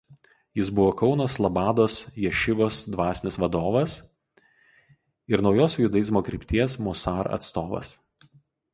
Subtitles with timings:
[0.59, 3.95] Jis buvo Kauno Slabados ješivos dvasinis vadovas
[5.35, 7.97] ir naujos judaizmo krypties „Musar“ atstovas.